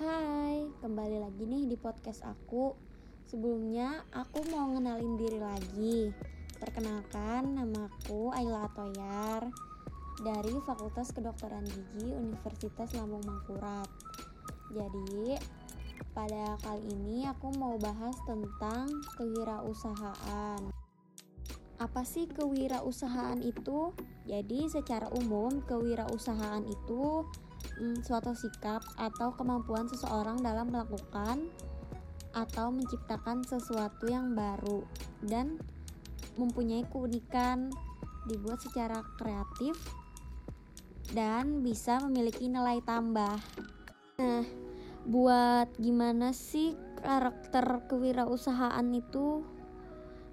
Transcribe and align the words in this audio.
Hai, 0.00 0.64
kembali 0.80 1.20
lagi 1.20 1.44
nih 1.44 1.68
di 1.68 1.76
podcast 1.76 2.24
aku. 2.24 2.72
Sebelumnya 3.28 4.00
aku 4.16 4.48
mau 4.48 4.72
ngenalin 4.72 5.20
diri 5.20 5.36
lagi. 5.36 6.08
Perkenalkan, 6.56 7.60
namaku 7.60 8.32
Ayla 8.32 8.64
Atoyar 8.64 9.52
dari 10.24 10.56
Fakultas 10.64 11.12
Kedokteran 11.12 11.68
Gigi 11.68 12.16
Universitas 12.16 12.96
Lambung 12.96 13.20
Mangkurat. 13.28 13.92
Jadi, 14.72 15.36
pada 16.16 16.56
kali 16.64 16.80
ini 16.96 17.28
aku 17.28 17.52
mau 17.60 17.76
bahas 17.76 18.16
tentang 18.24 18.88
kewirausahaan. 19.20 20.64
Apa 21.76 22.08
sih 22.08 22.24
kewirausahaan 22.24 23.44
itu? 23.44 23.92
Jadi, 24.24 24.64
secara 24.64 25.12
umum, 25.12 25.60
kewirausahaan 25.68 26.64
itu 26.64 27.28
hmm, 27.80 28.04
suatu 28.04 28.36
sikap 28.36 28.84
atau 29.00 29.32
kemampuan 29.32 29.88
seseorang 29.88 30.44
dalam 30.44 30.68
melakukan 30.68 31.48
atau 32.36 32.70
menciptakan 32.70 33.42
sesuatu 33.42 34.06
yang 34.06 34.36
baru 34.36 34.84
dan 35.24 35.58
mempunyai 36.38 36.86
keunikan, 36.86 37.72
dibuat 38.28 38.62
secara 38.62 39.02
kreatif 39.18 39.74
dan 41.10 41.64
bisa 41.64 41.98
memiliki 42.06 42.46
nilai 42.46 42.78
tambah. 42.86 43.40
Nah, 44.20 44.46
buat 45.08 45.74
gimana 45.80 46.30
sih 46.30 46.76
karakter 47.02 47.88
kewirausahaan 47.90 48.86
itu? 48.94 49.42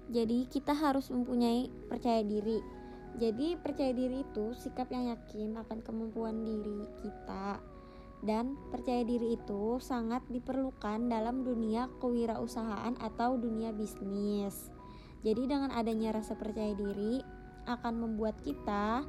Jadi 0.08 0.46
kita 0.48 0.72
harus 0.72 1.10
mempunyai 1.10 1.68
percaya 1.90 2.22
diri. 2.22 2.77
Jadi 3.18 3.58
percaya 3.58 3.90
diri 3.90 4.22
itu 4.22 4.54
sikap 4.54 4.94
yang 4.94 5.10
yakin 5.10 5.58
akan 5.58 5.82
kemampuan 5.82 6.46
diri 6.46 6.86
kita 7.02 7.58
dan 8.22 8.54
percaya 8.70 9.02
diri 9.02 9.34
itu 9.34 9.78
sangat 9.82 10.22
diperlukan 10.30 11.10
dalam 11.10 11.42
dunia 11.42 11.90
kewirausahaan 11.98 12.94
atau 13.02 13.34
dunia 13.34 13.74
bisnis. 13.74 14.70
Jadi 15.26 15.50
dengan 15.50 15.74
adanya 15.74 16.14
rasa 16.14 16.38
percaya 16.38 16.78
diri 16.78 17.18
akan 17.66 17.94
membuat 18.06 18.38
kita 18.46 19.02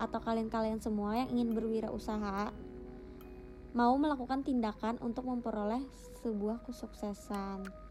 atau 0.00 0.18
kalian-kalian 0.24 0.80
semua 0.80 1.20
yang 1.20 1.28
ingin 1.36 1.52
berwirausaha 1.52 2.48
mau 3.76 3.94
melakukan 4.00 4.40
tindakan 4.40 4.96
untuk 5.04 5.28
memperoleh 5.28 5.84
sebuah 6.24 6.64
kesuksesan. 6.64 7.89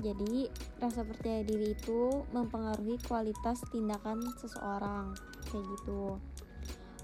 Jadi, 0.00 0.48
rasa 0.80 1.04
percaya 1.04 1.44
diri 1.44 1.76
itu 1.76 2.24
mempengaruhi 2.32 2.96
kualitas 3.04 3.60
tindakan 3.68 4.24
seseorang, 4.40 5.12
kayak 5.50 5.64
gitu. 5.76 6.16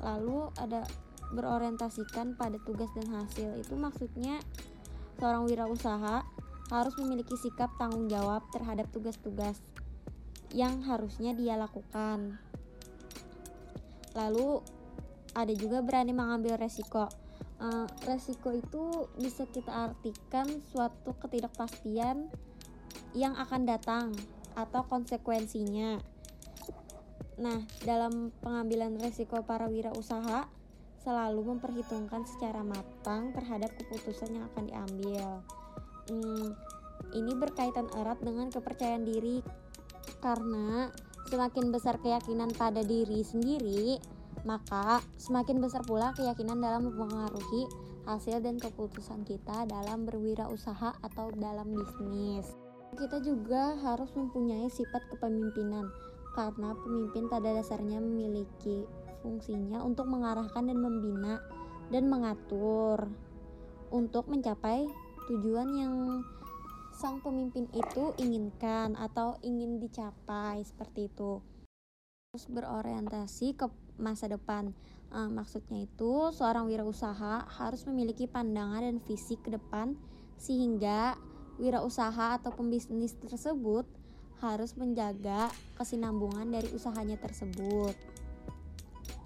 Lalu 0.00 0.48
ada 0.56 0.86
berorientasikan 1.33 2.39
pada 2.39 2.56
tugas 2.64 2.89
dan 2.97 3.08
hasil. 3.12 3.61
Itu 3.61 3.77
maksudnya 3.77 4.41
seorang 5.20 5.45
wirausaha 5.45 6.25
harus 6.69 6.95
memiliki 7.00 7.36
sikap 7.36 7.72
tanggung 7.80 8.08
jawab 8.08 8.45
terhadap 8.53 8.89
tugas-tugas 8.92 9.61
yang 10.52 10.80
harusnya 10.84 11.36
dia 11.36 11.56
lakukan. 11.61 12.41
Lalu 14.17 14.64
ada 15.36 15.52
juga 15.52 15.84
berani 15.84 16.17
mengambil 16.17 16.56
resiko. 16.56 17.08
Uh, 17.58 17.91
resiko 18.06 18.55
itu 18.55 19.11
bisa 19.19 19.42
kita 19.50 19.91
artikan 19.91 20.47
suatu 20.70 21.11
ketidakpastian 21.19 22.30
yang 23.17 23.37
akan 23.37 23.64
datang 23.69 24.12
atau 24.59 24.83
konsekuensinya. 24.89 26.03
Nah, 27.39 27.62
dalam 27.87 28.34
pengambilan 28.42 28.98
resiko 28.98 29.47
para 29.47 29.70
wirausaha 29.70 30.51
selalu 31.06 31.55
memperhitungkan 31.55 32.27
secara 32.27 32.67
matang 32.67 33.31
terhadap 33.33 33.70
keputusan 33.79 34.34
yang 34.34 34.45
akan 34.53 34.64
diambil. 34.67 35.27
Hmm, 36.11 36.59
ini 37.14 37.33
berkaitan 37.39 37.86
erat 37.95 38.18
dengan 38.20 38.51
kepercayaan 38.51 39.07
diri 39.07 39.41
karena 40.18 40.91
semakin 41.30 41.70
besar 41.70 42.02
keyakinan 42.02 42.51
pada 42.58 42.83
diri 42.83 43.23
sendiri, 43.23 44.02
maka 44.42 44.98
semakin 45.14 45.63
besar 45.63 45.86
pula 45.86 46.11
keyakinan 46.18 46.58
dalam 46.58 46.91
mempengaruhi 46.91 47.70
hasil 48.08 48.41
dan 48.41 48.57
keputusan 48.58 49.23
kita 49.23 49.68
dalam 49.68 50.08
berwirausaha 50.08 50.97
atau 51.05 51.30
dalam 51.36 51.70
bisnis. 51.70 52.67
Kita 52.98 53.23
juga 53.23 53.79
harus 53.79 54.11
mempunyai 54.19 54.67
sifat 54.67 55.07
kepemimpinan 55.14 55.86
karena 56.35 56.75
pemimpin 56.75 57.31
pada 57.31 57.55
dasarnya 57.55 58.03
memiliki 58.03 58.83
fungsinya 59.23 59.86
untuk 59.86 60.11
mengarahkan 60.11 60.67
dan 60.67 60.79
membina 60.83 61.39
dan 61.95 62.11
mengatur 62.11 63.07
untuk 63.95 64.27
mencapai 64.27 64.91
tujuan 65.31 65.69
yang 65.79 65.95
sang 66.98 67.23
pemimpin 67.23 67.70
itu 67.70 68.11
inginkan 68.19 68.98
atau 68.98 69.39
ingin 69.47 69.79
dicapai 69.79 70.67
seperti 70.67 71.07
itu. 71.07 71.39
Terus 72.35 72.51
berorientasi 72.51 73.55
ke 73.55 73.70
masa 73.95 74.27
depan. 74.27 74.75
Uh, 75.09 75.30
maksudnya 75.30 75.86
itu 75.86 76.35
seorang 76.35 76.67
wirausaha 76.67 77.47
harus 77.47 77.86
memiliki 77.86 78.27
pandangan 78.27 78.85
dan 78.85 78.98
visi 79.07 79.39
ke 79.39 79.55
depan 79.55 79.97
sehingga 80.36 81.17
wirausaha 81.58 82.39
atau 82.39 82.55
pembisnis 82.55 83.14
tersebut 83.19 83.85
harus 84.39 84.79
menjaga 84.79 85.51
kesinambungan 85.74 86.46
dari 86.46 86.70
usahanya 86.70 87.19
tersebut. 87.19 87.95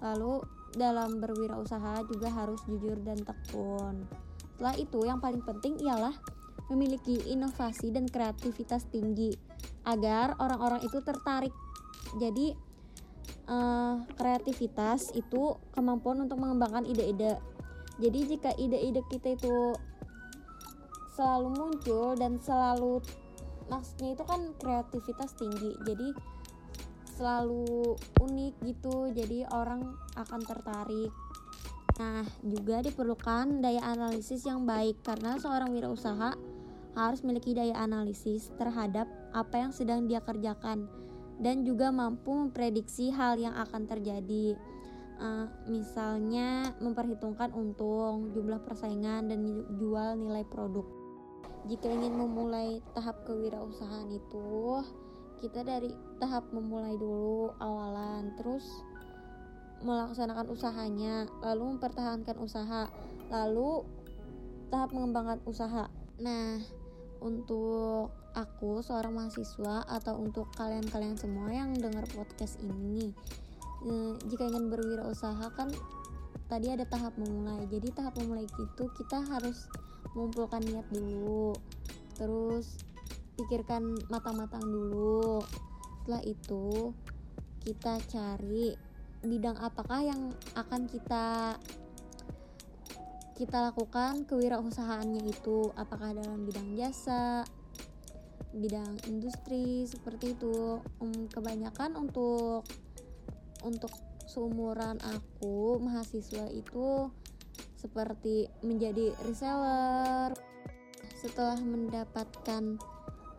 Lalu 0.01 0.41
dalam 0.73 1.21
berwirausaha 1.21 2.01
juga 2.09 2.33
harus 2.33 2.59
jujur 2.65 2.97
dan 3.05 3.21
tekun. 3.21 4.09
Setelah 4.57 4.75
itu 4.77 4.99
yang 5.05 5.21
paling 5.21 5.45
penting 5.45 5.77
ialah 5.85 6.17
memiliki 6.73 7.21
inovasi 7.29 7.93
dan 7.93 8.09
kreativitas 8.09 8.89
tinggi 8.89 9.37
agar 9.85 10.33
orang-orang 10.41 10.81
itu 10.81 10.97
tertarik. 11.05 11.53
Jadi 12.17 12.55
uh, 13.47 14.01
kreativitas 14.17 15.13
itu 15.13 15.57
kemampuan 15.75 16.25
untuk 16.25 16.41
mengembangkan 16.41 16.87
ide-ide. 16.89 17.37
Jadi 18.01 18.19
jika 18.25 18.51
ide-ide 18.57 19.05
kita 19.05 19.37
itu 19.37 19.77
selalu 21.13 21.49
muncul 21.53 22.17
dan 22.17 22.41
selalu 22.41 22.99
maksudnya 23.69 24.17
itu 24.17 24.23
kan 24.25 24.41
kreativitas 24.59 25.31
tinggi 25.37 25.71
jadi 25.85 26.07
selalu 27.13 27.93
unik 28.19 28.53
gitu 28.65 29.13
jadi 29.13 29.45
orang 29.53 29.93
akan 30.17 30.41
tertarik. 30.41 31.13
Nah 32.01 32.25
juga 32.41 32.81
diperlukan 32.81 33.61
daya 33.61 33.85
analisis 33.85 34.41
yang 34.49 34.65
baik 34.65 35.05
karena 35.05 35.37
seorang 35.37 35.69
wirausaha 35.77 36.33
harus 36.97 37.19
memiliki 37.21 37.53
daya 37.53 37.77
analisis 37.77 38.49
terhadap 38.57 39.05
apa 39.33 39.55
yang 39.61 39.71
sedang 39.73 40.09
dia 40.09 40.21
kerjakan 40.21 40.89
dan 41.41 41.65
juga 41.65 41.89
mampu 41.89 42.33
memprediksi 42.33 43.13
hal 43.13 43.37
yang 43.37 43.53
akan 43.57 43.85
terjadi. 43.85 44.57
Uh, 45.13 45.45
misalnya 45.69 46.73
memperhitungkan 46.81 47.53
untung, 47.53 48.33
jumlah 48.33 48.59
persaingan, 48.65 49.29
dan 49.29 49.39
jual 49.77 50.17
nilai 50.17 50.41
produk 50.49 50.83
jika 51.63 51.87
ingin 51.87 52.19
memulai 52.19 52.83
tahap 52.91 53.23
kewirausahaan 53.23 54.11
itu 54.11 54.83
kita 55.39 55.63
dari 55.63 55.91
tahap 56.19 56.47
memulai 56.51 56.95
dulu 56.95 57.51
awalan 57.59 58.31
terus 58.39 58.63
melaksanakan 59.83 60.47
usahanya 60.47 61.27
lalu 61.43 61.75
mempertahankan 61.75 62.39
usaha 62.39 62.87
lalu 63.27 63.83
tahap 64.71 64.89
mengembangkan 64.95 65.39
usaha. 65.45 65.85
Nah 66.17 66.57
untuk 67.19 68.15
aku 68.35 68.81
seorang 68.81 69.15
mahasiswa 69.15 69.85
atau 69.87 70.19
untuk 70.19 70.49
kalian-kalian 70.57 71.15
semua 71.15 71.51
yang 71.53 71.71
dengar 71.77 72.03
podcast 72.11 72.59
ini 72.59 73.13
eh, 73.85 74.13
jika 74.27 74.49
ingin 74.49 74.67
berwirausaha 74.73 75.45
kan 75.53 75.69
tadi 76.47 76.71
ada 76.71 76.87
tahap 76.87 77.15
memulai. 77.19 77.67
Jadi 77.67 77.91
tahap 77.91 78.15
memulai 78.19 78.47
itu 78.47 78.83
kita 78.95 79.21
harus 79.27 79.67
mengumpulkan 80.13 80.61
niat 80.65 80.87
dulu 80.93 81.57
terus 82.13 82.77
pikirkan 83.37 83.97
matang-matang 84.13 84.61
dulu. 84.61 85.41
Setelah 86.03 86.23
itu 86.25 86.93
kita 87.63 87.97
cari 88.11 88.75
bidang 89.23 89.57
apakah 89.57 90.03
yang 90.03 90.21
akan 90.53 90.85
kita 90.85 91.57
kita 93.33 93.57
lakukan 93.73 94.29
kewirausahaannya 94.29 95.25
itu. 95.25 95.73
Apakah 95.73 96.13
dalam 96.13 96.45
bidang 96.45 96.77
jasa 96.77 97.41
bidang 98.53 99.01
industri 99.09 99.89
seperti 99.89 100.37
itu. 100.37 100.77
Um, 101.01 101.25
kebanyakan 101.33 101.97
untuk 101.97 102.69
untuk 103.65 103.89
seumuran 104.29 105.01
aku 105.01 105.81
mahasiswa 105.81 106.47
itu 106.53 107.09
seperti 107.83 108.47
menjadi 108.63 109.11
reseller 109.27 110.31
setelah 111.19 111.59
mendapatkan 111.59 112.79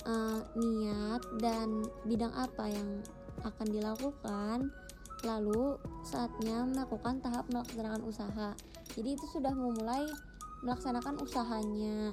uh, 0.04 0.40
niat 0.52 1.22
dan 1.40 1.80
bidang 2.04 2.32
apa 2.36 2.68
yang 2.68 3.00
akan 3.44 3.68
dilakukan 3.72 4.68
lalu 5.24 5.80
saatnya 6.04 6.68
melakukan 6.68 7.24
tahap 7.24 7.48
melaksanakan 7.48 8.04
usaha. 8.04 8.52
Jadi 8.92 9.16
itu 9.16 9.26
sudah 9.32 9.56
memulai 9.56 10.04
melaksanakan 10.60 11.16
usahanya. 11.24 12.12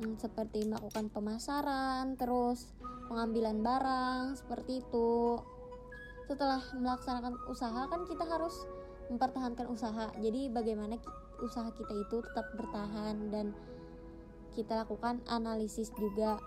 Hmm, 0.00 0.16
seperti 0.16 0.64
melakukan 0.64 1.12
pemasaran 1.12 2.16
terus 2.16 2.72
pengambilan 3.12 3.60
barang 3.60 4.40
seperti 4.40 4.80
itu. 4.80 5.36
Setelah 6.24 6.64
melaksanakan 6.72 7.36
usaha 7.52 7.84
kan 7.92 8.08
kita 8.08 8.24
harus 8.24 8.64
mempertahankan 9.12 9.66
usaha. 9.68 10.08
Jadi 10.16 10.48
bagaimana 10.48 10.96
usaha 11.42 11.68
kita 11.74 11.94
itu 11.96 12.22
tetap 12.24 12.46
bertahan 12.56 13.32
dan 13.32 13.52
kita 14.54 14.82
lakukan 14.82 15.22
analisis 15.30 15.94
juga 15.94 16.40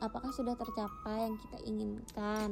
apakah 0.00 0.32
sudah 0.32 0.56
tercapai 0.56 1.28
yang 1.28 1.36
kita 1.36 1.58
inginkan 1.68 2.48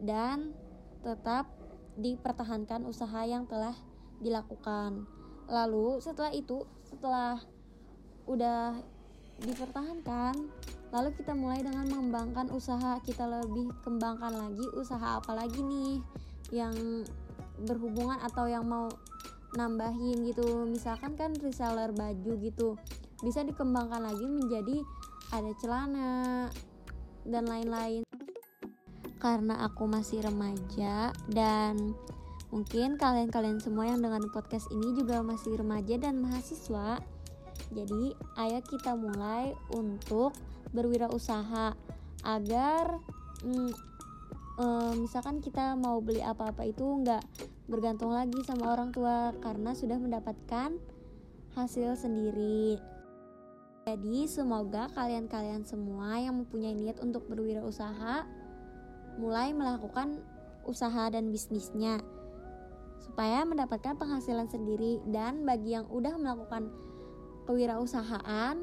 dan 0.00 0.52
tetap 1.00 1.48
dipertahankan 1.96 2.84
usaha 2.84 3.24
yang 3.24 3.48
telah 3.48 3.72
dilakukan. 4.20 5.08
Lalu 5.48 6.04
setelah 6.04 6.32
itu, 6.32 6.68
setelah 6.84 7.40
udah 8.28 8.76
dipertahankan, 9.40 10.34
lalu 10.92 11.10
kita 11.16 11.32
mulai 11.32 11.64
dengan 11.64 11.88
mengembangkan 11.88 12.52
usaha. 12.52 13.00
Kita 13.00 13.24
lebih 13.24 13.72
kembangkan 13.80 14.32
lagi 14.36 14.66
usaha 14.76 15.20
apa 15.20 15.32
lagi 15.32 15.60
nih 15.64 16.00
yang 16.52 16.74
berhubungan 17.64 18.20
atau 18.20 18.44
yang 18.44 18.68
mau 18.68 18.92
nambahin 19.56 20.22
gitu. 20.28 20.68
Misalkan 20.68 21.16
kan 21.16 21.32
reseller 21.40 21.90
baju 21.96 22.32
gitu. 22.38 22.76
Bisa 23.24 23.40
dikembangkan 23.42 24.04
lagi 24.04 24.28
menjadi 24.28 24.84
ada 25.34 25.50
celana 25.58 26.14
dan 27.26 27.44
lain-lain 27.48 28.06
karena 29.18 29.58
aku 29.66 29.90
masih 29.90 30.22
remaja 30.22 31.10
dan 31.32 31.96
mungkin 32.54 32.94
kalian-kalian 32.94 33.58
semua 33.58 33.90
yang 33.90 33.98
dengan 33.98 34.22
podcast 34.30 34.70
ini 34.70 34.94
juga 34.94 35.24
masih 35.24 35.58
remaja 35.58 35.98
dan 35.98 36.22
mahasiswa 36.22 37.02
jadi 37.74 38.14
ayo 38.38 38.60
kita 38.62 38.94
mulai 38.94 39.50
untuk 39.74 40.30
berwirausaha 40.70 41.74
agar 42.22 43.02
mm, 43.42 43.72
um, 44.62 44.94
misalkan 45.02 45.42
kita 45.42 45.74
mau 45.74 45.98
beli 45.98 46.22
apa-apa 46.22 46.70
itu 46.70 46.84
nggak 47.02 47.22
bergantung 47.66 48.14
lagi 48.14 48.38
sama 48.46 48.74
orang 48.74 48.94
tua 48.94 49.34
karena 49.42 49.74
sudah 49.74 49.98
mendapatkan 49.98 50.78
hasil 51.58 51.98
sendiri. 51.98 52.78
Jadi 53.86 54.26
semoga 54.26 54.90
kalian-kalian 54.94 55.62
semua 55.62 56.18
yang 56.18 56.42
mempunyai 56.42 56.74
niat 56.74 56.98
untuk 56.98 57.26
berwirausaha 57.30 58.26
mulai 59.18 59.54
melakukan 59.54 60.18
usaha 60.66 61.06
dan 61.08 61.30
bisnisnya 61.30 62.02
supaya 62.98 63.46
mendapatkan 63.46 63.94
penghasilan 63.94 64.50
sendiri 64.50 64.98
dan 65.08 65.46
bagi 65.46 65.78
yang 65.78 65.86
udah 65.88 66.18
melakukan 66.18 66.68
kewirausahaan 67.46 68.58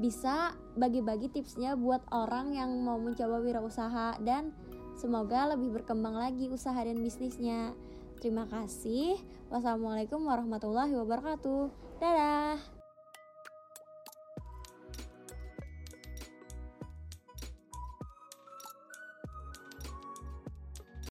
bisa 0.00 0.56
bagi-bagi 0.78 1.28
tipsnya 1.28 1.76
buat 1.76 2.00
orang 2.08 2.56
yang 2.56 2.70
mau 2.80 2.96
mencoba 2.96 3.42
wirausaha 3.42 4.16
dan 4.24 4.54
semoga 4.96 5.52
lebih 5.52 5.76
berkembang 5.82 6.16
lagi 6.16 6.48
usaha 6.48 6.78
dan 6.80 6.96
bisnisnya. 7.04 7.76
Terima 8.20 8.44
kasih. 8.44 9.16
Wassalamualaikum 9.48 10.28
warahmatullahi 10.28 10.92
wabarakatuh. 10.92 11.72
Dadah. 12.04 12.79